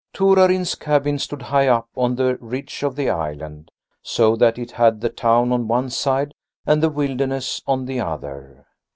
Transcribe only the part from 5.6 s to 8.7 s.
one side and the wilderness on the other.